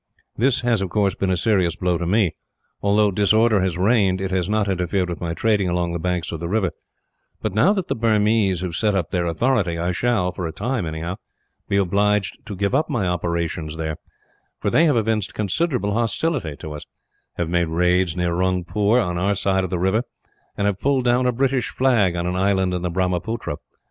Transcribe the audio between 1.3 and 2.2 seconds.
serious blow to